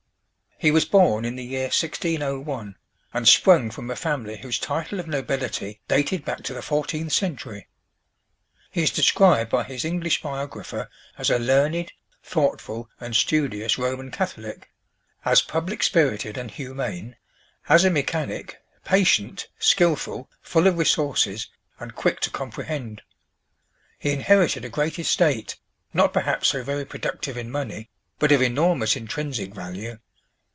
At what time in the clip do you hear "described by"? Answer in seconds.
8.91-9.63